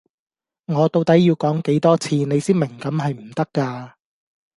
[0.65, 3.97] 我到底要講幾多次你先明咁係唔得架